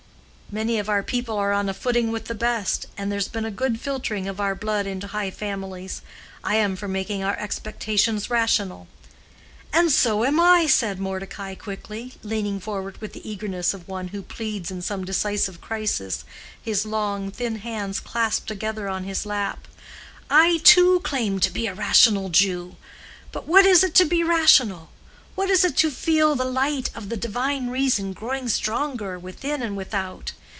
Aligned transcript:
Many 0.53 0.79
of 0.79 0.89
our 0.89 1.01
people 1.01 1.37
are 1.37 1.53
on 1.53 1.69
a 1.69 1.73
footing 1.73 2.11
with 2.11 2.25
the 2.25 2.35
best, 2.35 2.85
and 2.97 3.09
there's 3.09 3.29
been 3.29 3.45
a 3.45 3.49
good 3.51 3.79
filtering 3.79 4.27
of 4.27 4.41
our 4.41 4.53
blood 4.53 4.85
into 4.85 5.07
high 5.07 5.31
families. 5.31 6.01
I 6.43 6.55
am 6.57 6.75
for 6.75 6.89
making 6.89 7.23
our 7.23 7.37
expectations 7.39 8.29
rational." 8.29 8.89
"And 9.71 9.89
so 9.89 10.25
am 10.25 10.41
I!" 10.41 10.67
said 10.67 10.99
Mordecai, 10.99 11.55
quickly, 11.55 12.15
leaning 12.21 12.59
forward 12.59 12.99
with 12.99 13.13
the 13.13 13.25
eagerness 13.25 13.73
of 13.73 13.87
one 13.87 14.09
who 14.09 14.21
pleads 14.23 14.69
in 14.69 14.81
some 14.81 15.05
decisive 15.05 15.61
crisis, 15.61 16.25
his 16.61 16.85
long, 16.85 17.31
thin 17.31 17.59
hands 17.59 18.01
clasped 18.01 18.47
together 18.49 18.89
on 18.89 19.05
his 19.05 19.25
lap. 19.25 19.69
"I, 20.29 20.57
too, 20.65 20.99
claim 21.05 21.39
to 21.39 21.49
be 21.49 21.67
a 21.67 21.73
rational 21.73 22.27
Jew. 22.27 22.75
But 23.31 23.47
what 23.47 23.65
is 23.65 23.85
it 23.85 23.95
to 23.95 24.05
be 24.05 24.21
rational—what 24.21 25.49
is 25.49 25.63
it 25.63 25.77
to 25.77 25.89
feel 25.89 26.35
the 26.35 26.43
light 26.43 26.89
of 26.93 27.07
the 27.07 27.15
divine 27.15 27.69
reason 27.69 28.11
growing 28.11 28.49
stronger 28.49 29.17
within 29.17 29.61
and 29.61 29.77
without? 29.77 30.33